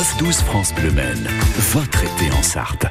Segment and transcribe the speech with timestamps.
[0.00, 1.28] 9-12 France Bleu Maine,
[1.72, 2.86] votre été en Sarthe.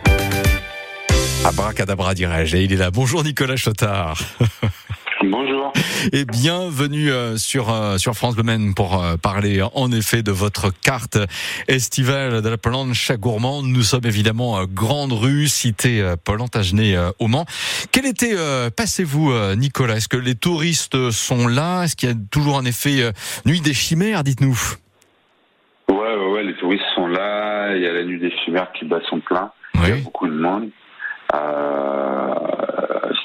[1.44, 2.92] Abracadabra dirais-je, et il est là.
[2.92, 4.20] Bonjour Nicolas Chotard.
[5.24, 5.74] Bonjour.
[6.14, 10.32] Et bienvenue euh, sur euh, sur France Bleu Maine pour euh, parler en effet de
[10.32, 11.18] votre carte
[11.68, 13.64] estivale de la planche gourmand.
[13.64, 17.48] Nous sommes évidemment à Grande Rue, cité Plantagenet au Mans.
[17.92, 18.36] Quel été
[18.78, 19.96] passez-vous Nicolas?
[19.96, 21.86] Est-ce que les touristes sont là?
[21.86, 23.12] Est-ce qu'il y a toujours un effet
[23.48, 24.76] nuit des chimères Dites-nous?
[25.90, 27.76] Ouais, ouais, ouais, les touristes là.
[27.76, 29.52] Il y a la nuit des chimères qui bat son plein.
[29.76, 30.70] Il y a beaucoup de monde.
[31.34, 32.34] Euh,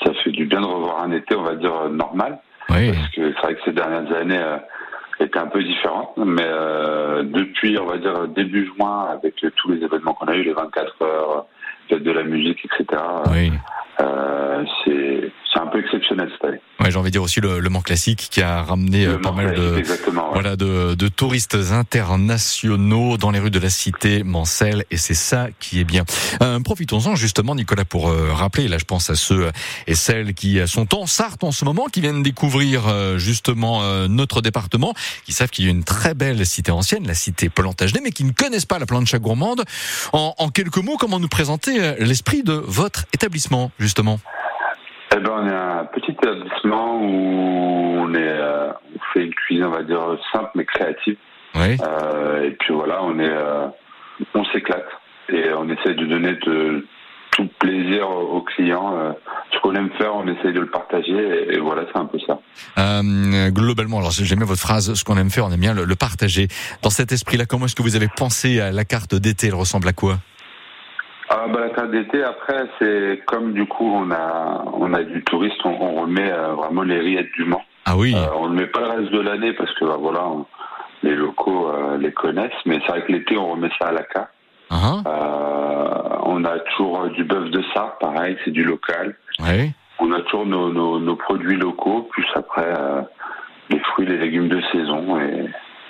[0.04, 2.38] ça fait du bien de revoir un été, on va dire, normal.
[2.70, 2.92] Oui.
[2.92, 4.58] Parce que c'est vrai que ces dernières années euh,
[5.20, 6.12] étaient un peu différentes.
[6.16, 10.42] Mais euh, depuis, on va dire, début juin, avec tous les événements qu'on a eu,
[10.42, 11.46] les 24 heures,
[11.88, 13.52] fête de la musique, etc., oui.
[14.00, 16.60] Euh, c'est un peu exceptionnel cette année.
[16.80, 19.30] Ouais, j'ai envie de dire aussi le, le Mans classique qui a ramené Le pas
[19.30, 20.32] Mans mal de Classique, exactement, ouais.
[20.34, 25.48] voilà de, de touristes internationaux dans les rues de la cité Mancel et c'est ça
[25.60, 26.04] qui est bien.
[26.42, 29.50] Euh, Profitons-en justement Nicolas pour euh, rappeler là je pense à ceux
[29.86, 34.08] et celles qui sont en Sarthe en ce moment qui viennent découvrir euh, justement euh,
[34.08, 34.92] notre département
[35.24, 38.24] qui savent qu'il y a une très belle cité ancienne la cité Plantagenet mais qui
[38.24, 39.62] ne connaissent pas la plancha gourmande.
[40.12, 44.18] En, en quelques mots comment nous présenter euh, l'esprit de votre établissement justement
[45.14, 49.64] Eh ben, on est un petit établissement où on est, euh, on fait une cuisine,
[49.66, 50.00] on va dire
[50.32, 51.16] simple mais créative.
[51.54, 51.76] Oui.
[51.80, 53.68] Euh, et puis voilà, on est, euh,
[54.34, 54.88] on s'éclate
[55.28, 56.86] et on essaie de donner de,
[57.36, 59.14] tout plaisir aux clients.
[59.52, 62.18] Ce qu'on aime faire, on essaie de le partager et, et voilà, c'est un peu
[62.26, 62.38] ça.
[62.78, 65.84] Euh, globalement, alors j'aime bien votre phrase, ce qu'on aime faire, on aime bien le,
[65.84, 66.48] le partager.
[66.82, 69.48] Dans cet esprit-là, comment est-ce que vous avez pensé à la carte d'été?
[69.48, 70.18] Elle ressemble à quoi?
[71.30, 75.22] Ah bah la carte d'été après c'est comme du coup on a on a du
[75.24, 77.62] touriste on, on remet euh, vraiment les rillettes du Mans.
[77.86, 80.26] Ah oui, Euh, on ne met pas le reste de l'année parce que bah, voilà
[80.26, 80.46] on-
[81.02, 84.02] les locaux euh, les connaissent mais c'est vrai que l'été on remet ça à la
[84.04, 84.28] carte.
[84.70, 89.14] Hein Euh, on a toujours euh, du bœuf de Sarthe pareil c'est du local.
[89.40, 89.70] ouais.
[90.00, 93.00] On a toujours nos, nos, nos produits locaux plus après euh,
[93.70, 95.46] les fruits les légumes de saison et,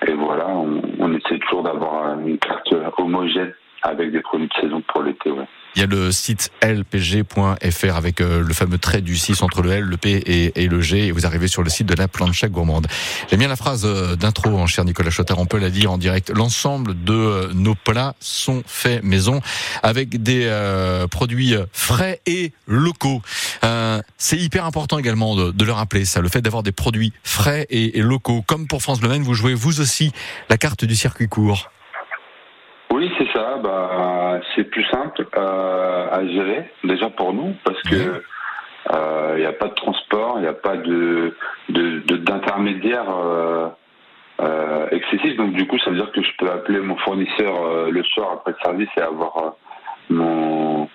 [0.09, 3.53] et voilà on, on essaie toujours d'avoir une carte homogène
[3.85, 5.31] avec des produits de saison pour l'été.
[5.77, 9.73] Il y a le site lpg.fr avec euh, le fameux trait du 6 entre le
[9.73, 12.49] L, le P et, le G et vous arrivez sur le site de la plancha
[12.49, 12.87] gourmande.
[13.29, 15.99] J'aime bien la phrase euh, d'intro, hein, cher Nicolas Chotard, on peut la dire en
[15.99, 16.31] direct.
[16.31, 19.41] L'ensemble de euh, nos plats sont faits maison
[19.83, 20.49] avec des
[21.11, 23.21] produits frais et locaux.
[24.17, 27.99] C'est hyper important également de, le rappeler, ça, le fait d'avoir des produits frais et,
[27.99, 28.43] et locaux.
[28.47, 30.13] Comme pour France Bleu Maine, vous jouez vous aussi
[30.49, 31.71] la carte du circuit court.
[32.91, 33.57] Oui, c'est ça.
[33.63, 38.23] Bah, c'est plus simple euh, à gérer déjà pour nous parce que
[39.37, 41.35] il n'y a pas de transport, il n'y a pas de
[41.71, 43.69] de- de- d'intermédiaire euh,
[44.41, 45.37] euh, excessif.
[45.37, 48.33] Donc du coup, ça veut dire que je peux appeler mon fournisseur euh, le soir
[48.35, 49.51] après le service et avoir euh,
[50.11, 50.89] mon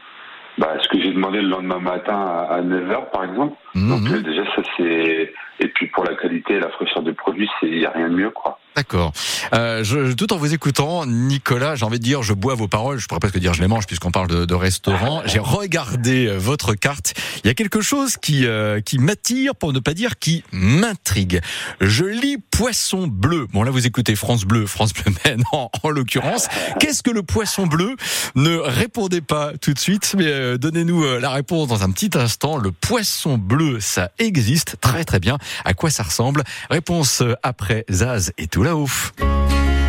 [0.58, 3.56] bah, ce que j'ai demandé le lendemain matin à, à 9h par exemple.
[3.76, 4.16] Donc Mhm.
[4.16, 7.68] euh, déjà ça c'est et puis pour la qualité et la fraîcheur des produits, c'est
[7.68, 8.58] il y a rien de mieux quoi.
[8.76, 9.12] D'accord.
[9.54, 12.98] Euh, je, tout en vous écoutant, Nicolas, j'ai envie de dire, je bois vos paroles.
[12.98, 15.22] Je pourrais presque dire, je les mange puisqu'on parle de, de restaurant.
[15.26, 17.14] J'ai regardé euh, votre carte.
[17.44, 21.42] Il y a quelque chose qui euh, qui m'attire, pour ne pas dire qui m'intrigue.
[21.82, 23.48] Je lis poisson bleu.
[23.52, 26.48] Bon là, vous écoutez France Bleu, France Bleu Maine en, en l'occurrence.
[26.80, 27.98] Qu'est-ce que le poisson bleu
[28.36, 32.12] Ne répondez pas tout de suite, mais euh, donnez-nous euh, la réponse dans un petit
[32.18, 32.58] instant.
[32.58, 35.38] Le poisson bleu, ça existe très très bien.
[35.66, 38.88] À quoi ça ressemble Réponse euh, après Zaz et tout là-haut.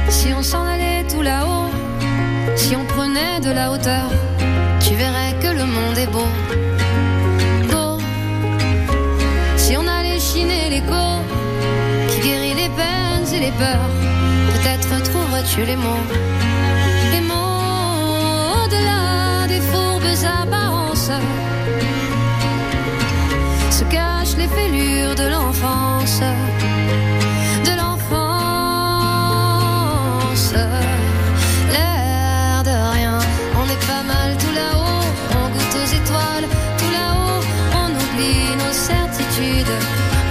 [0.08, 1.70] Si on s'en allait tout là-haut,
[2.56, 4.10] si on prenait de la hauteur,
[4.80, 6.26] tu verrais que le monde est beau.
[7.70, 7.98] Beau.
[9.56, 11.04] Si on allait chiner l'écho,
[12.08, 13.90] qui guérit les peines et les peurs,
[14.52, 16.04] peut-être trouverais-tu les mots.
[17.12, 21.10] Les mots au-delà des fourbes apparences
[24.40, 26.20] les fêlures de l'enfance
[27.68, 28.10] de l'enfance.
[31.74, 33.18] L'air de rien,
[33.60, 35.04] on est pas mal tout là-haut,
[35.38, 36.46] on goûte aux étoiles,
[36.80, 37.42] tout là-haut,
[37.82, 39.76] on oublie nos certitudes,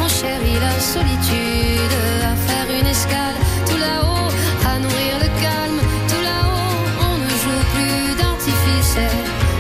[0.04, 1.96] on chérit la solitude,
[2.32, 3.38] à faire une escale,
[3.68, 4.30] tout là-haut,
[4.72, 6.78] à nourrir le calme, tout là-haut,
[7.10, 8.98] on ne joue plus d'artifice,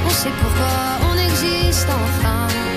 [0.07, 0.75] on sait pourquoi
[1.09, 2.68] on existe enfin.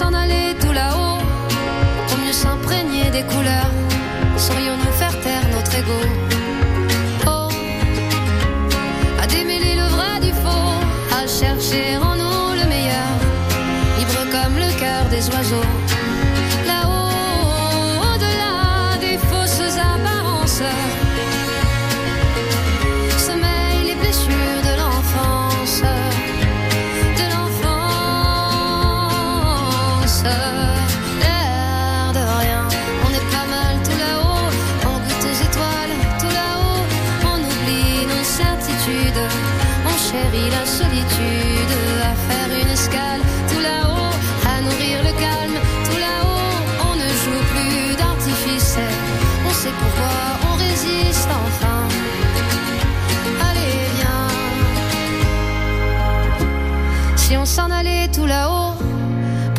[0.00, 1.18] S'en allait tout là-haut,
[2.08, 3.70] pour mieux s'imprégner des couleurs,
[4.38, 6.19] saurions-nous faire taire notre ego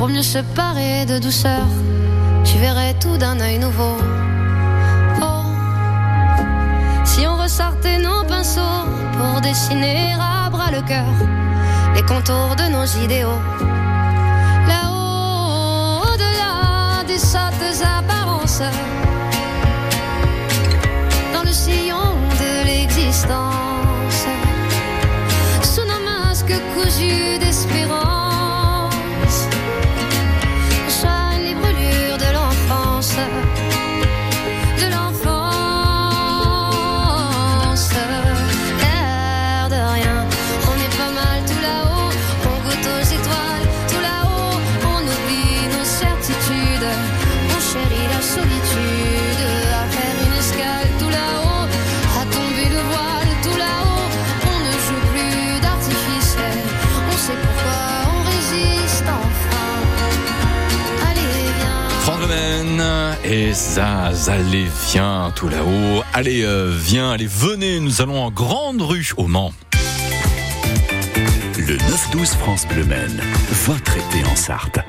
[0.01, 1.67] pour mieux se parer de douceur.
[2.43, 3.95] Tu verrais tout d'un œil nouveau.
[5.21, 5.43] Oh,
[7.03, 8.81] si on ressortait nos pinceaux
[9.15, 11.13] pour dessiner à bras le cœur
[11.93, 13.41] les contours de nos idéaux.
[14.71, 18.63] Là-haut, au-delà des sottes apparences,
[21.31, 22.07] dans le sillon
[22.43, 24.25] de l'existence,
[25.61, 28.10] sous nos masques cousus d'espérance.
[63.31, 66.03] Et Zaz, allez, viens, tout là-haut.
[66.13, 69.53] Allez, euh, viens, allez, venez, nous allons en grande rue au Mans.
[71.57, 73.21] Le 9-12 France Bleu Maine,
[73.65, 74.79] votre été en Sarthe.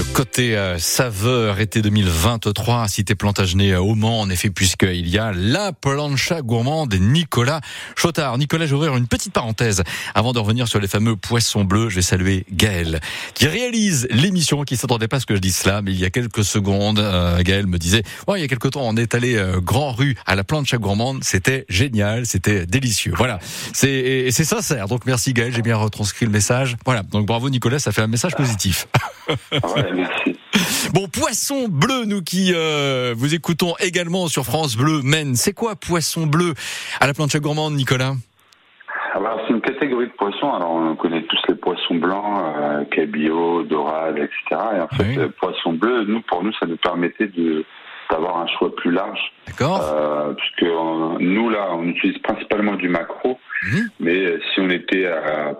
[0.00, 5.06] Le côté euh, saveur été 2023 à Cité Plantagenet euh, au Mans, en effet, puisqu'il
[5.06, 7.60] y a la plancha gourmande Nicolas
[7.96, 8.38] Chotard.
[8.38, 9.82] Nicolas, je vais ouvrir une petite parenthèse
[10.14, 11.90] avant de revenir sur les fameux poissons bleus.
[11.90, 13.00] Je vais saluer Gaël,
[13.34, 16.06] qui réalise l'émission, qui s'attendait pas à ce que je dise cela, mais il y
[16.06, 19.14] a quelques secondes, euh, Gaël me disait, ouais, il y a quelques temps, on est
[19.14, 21.24] allé Grand Rue à la plancha gourmande.
[21.24, 23.12] C'était génial, c'était délicieux.
[23.18, 23.38] Voilà.
[23.74, 24.88] C'est, c'est sincère.
[24.88, 26.78] Donc merci Gaël, j'ai bien retranscrit le message.
[26.86, 27.02] Voilà.
[27.02, 28.88] Donc bravo Nicolas, ça fait un message positif.
[29.52, 30.38] Ouais, merci.
[30.92, 35.34] Bon, Poisson Bleu, nous qui euh, vous écoutons également sur France Bleu Maine.
[35.36, 36.54] C'est quoi Poisson Bleu
[37.00, 38.14] à la plancha gourmande, Nicolas?
[39.14, 40.52] Alors, c'est une catégorie de poissons.
[40.52, 44.62] Alors, on connaît tous les poissons blancs, euh, cabillaud, dorade, etc.
[44.76, 45.18] Et en fait, Oui.
[45.18, 47.64] euh, poisson bleu, nous, pour nous, ça nous permettait de
[48.10, 50.70] d'avoir un choix plus large, D'accord euh, puisque
[51.20, 53.38] nous là, on utilise principalement du macro.
[53.62, 53.88] Mhm.
[54.00, 55.04] Mais euh, si on était,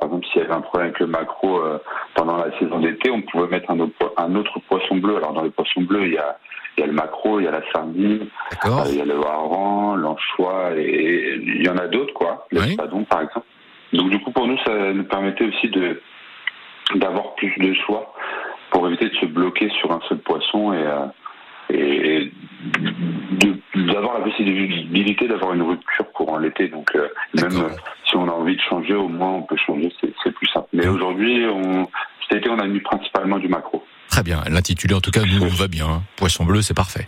[0.01, 1.79] par exemple, s'il y avait un problème avec le macro euh,
[2.15, 5.17] pendant la saison d'été, on pouvait mettre un autre, po- un autre poisson bleu.
[5.17, 6.39] Alors, dans les poissons bleus, il y a
[6.77, 8.29] il y a le macro, il y a la sardine,
[8.65, 12.47] euh, il y a le hareng, l'anchois, et il y en a d'autres, quoi.
[12.53, 12.73] Le Oui.
[12.73, 13.47] spadon, par exemple.
[13.93, 16.01] Donc, du coup, pour nous, ça nous permettait aussi de
[16.95, 18.15] d'avoir plus de choix
[18.71, 21.07] pour éviter de se bloquer sur un seul poisson et, euh,
[21.71, 22.33] et
[23.75, 26.69] d'avoir la possibilité d'avoir une rupture courant l'été.
[26.69, 27.71] Donc, euh, même
[28.05, 30.69] si on a envie de changer, au moins on peut changer, c'est c'est plus simple.
[30.73, 31.89] Mais aujourd'hui, on,
[32.29, 33.80] cet été, on a mis principalement du macro.
[34.11, 34.43] Très bien.
[34.51, 36.03] L'intitulé, en tout cas, nous, va bien.
[36.17, 37.07] Poisson bleu, c'est parfait.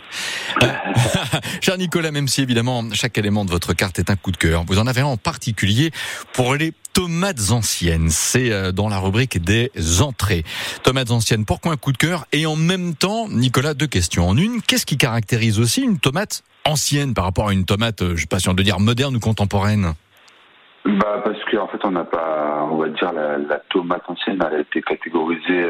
[0.63, 0.67] Euh,
[1.61, 4.63] Cher Nicolas, même si évidemment chaque élément de votre carte est un coup de cœur,
[4.65, 5.91] vous en avez un en particulier
[6.31, 8.09] pour les tomates anciennes.
[8.09, 9.69] C'est euh, dans la rubrique des
[10.01, 10.45] entrées.
[10.83, 12.25] Tomates anciennes, pourquoi un coup de cœur?
[12.31, 14.61] Et en même temps, Nicolas, deux questions en une.
[14.61, 18.27] Qu'est-ce qui caractérise aussi une tomate ancienne par rapport à une tomate, euh, je sais
[18.27, 19.93] pas on doit dire moderne ou contemporaine?
[20.85, 24.55] Bah parce qu'en fait on n'a pas, on va dire la, la tomate ancienne, elle
[24.55, 25.65] a été catégorisée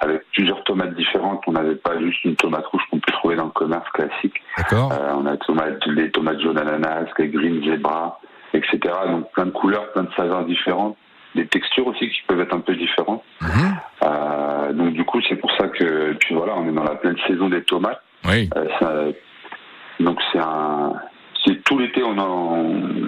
[0.00, 1.42] avec plusieurs tomates différentes.
[1.46, 4.34] On n'avait pas juste une tomate rouge qu'on peut trouver dans le commerce classique.
[4.58, 8.20] D'accord Euh, on a tomate, les tomates jaunes ananas, les green zebra,
[8.52, 8.78] etc.
[9.08, 10.96] Donc plein de couleurs, plein de saveurs différentes,
[11.34, 13.22] des textures aussi qui peuvent être un peu différentes.
[13.40, 13.76] Mhm.
[14.04, 17.16] Euh, donc du coup c'est pour ça que puis voilà on est dans la pleine
[17.26, 18.00] saison des tomates.
[18.26, 18.48] Oui.
[18.56, 19.04] Euh, ça-
[20.00, 20.92] donc c'est un,
[21.64, 22.58] tout l'été on, en-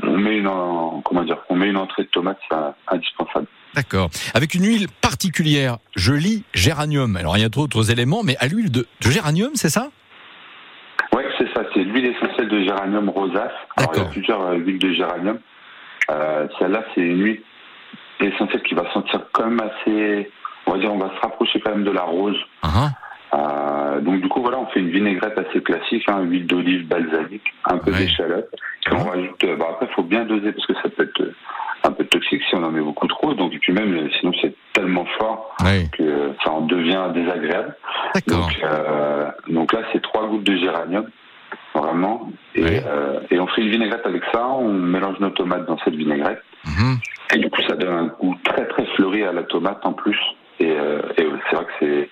[0.05, 2.57] on met une, en- comment dire, on met une entrée de tomates, c'est
[2.89, 3.47] indispensable.
[3.75, 4.11] D'accord.
[4.35, 7.17] Avec une huile particulière, je lis géranium.
[7.17, 9.89] Alors il y a d'autres éléments, mais à l'huile de, de géranium, c'est ça?
[11.15, 13.53] Ouais, c'est ça, c'est l'huile essentielle de géranium rosace.
[13.77, 15.39] Alors il y a plusieurs euh, huiles de géranium.
[16.11, 17.43] Euh, Celle-là, c'est une huile
[18.21, 20.31] essentielle qui va sentir quand même assez,
[20.67, 22.39] on va dire, on va se rapprocher quand même de la rose.
[22.63, 22.91] Hein
[23.35, 27.45] Euh, donc du coup voilà, on fait une vinaigrette assez classique, hein, huile d'olive balsamique,
[27.67, 27.99] un peu Ouais.
[27.99, 28.49] d'échalote.
[28.91, 31.23] Et on rajoute, euh, bah, après il faut bien doser parce que ça peut être
[32.31, 33.35] si on en met beaucoup trop.
[33.35, 35.89] Donc et puis même sinon c'est tellement fort Oui.
[35.91, 37.75] que ça en devient désagréable.
[38.27, 41.07] Donc, euh, donc là c'est trois gouttes de géranium
[41.75, 42.31] vraiment.
[42.55, 44.47] Et, euh, et on fait une vinaigrette avec ça.
[44.49, 46.43] On mélange nos tomates dans cette vinaigrette.
[46.67, 46.99] Mhm.
[47.35, 50.19] Et du coup, ça donne un goût très très fleuri à la tomate en plus.
[50.61, 52.11] Et, euh, et c'est vrai que c'est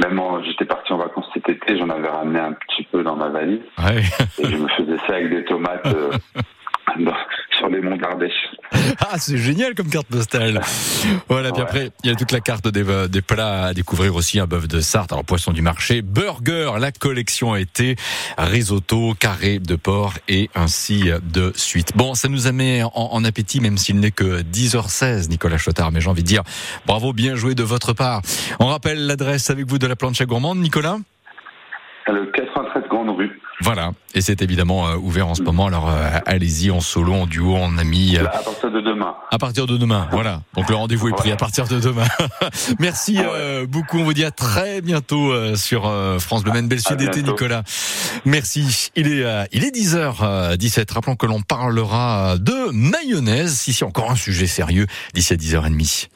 [0.00, 3.28] même j'étais parti en vacances cet été, j'en avais ramené un petit peu dans ma
[3.30, 4.00] valise Ouais.
[4.38, 6.10] et je me faisais ça avec des tomates euh,
[7.00, 7.12] dans-
[7.56, 8.46] sur les monts d'Ardèche.
[9.00, 10.60] ah, c'est génial comme carte postale.
[11.28, 14.14] Voilà, puis après, il y a toute la carte des, euh, des plats à découvrir
[14.14, 17.96] aussi, un bœuf de Sarthe, alors poisson du marché, burger, la collection a été
[18.36, 21.92] risotto, carré de porc et ainsi de suite.
[21.96, 25.92] Bon, ça nous a mis en, en appétit, même s'il n'est que 10h16, Nicolas Chotard,
[25.92, 26.42] mais j'ai envie de dire
[26.86, 28.22] bravo, bien joué de votre part.
[28.60, 30.98] On rappelle l'adresse avec vous de la planche à gourmande, Nicolas?
[32.06, 33.40] Le 93 Grande Rue.
[33.60, 35.66] Voilà, et c'est évidemment euh, ouvert en ce moment.
[35.66, 38.12] Alors euh, allez-y en solo, en duo, en ami.
[38.12, 39.14] Là, à partir de demain.
[39.30, 40.42] À partir de demain, voilà.
[40.54, 42.06] Donc le rendez-vous est pris à partir de demain.
[42.78, 43.98] Merci euh, beaucoup.
[43.98, 46.68] On vous dit à très bientôt euh, sur euh, France Bleu Maine.
[46.68, 47.64] Belle suite d'été, Nicolas.
[48.24, 48.90] Merci.
[48.94, 50.92] Il est il est 10h17.
[50.92, 53.66] Rappelons que l'on parlera de mayonnaise.
[53.66, 56.08] Ici encore un sujet sérieux d'ici à 10h30.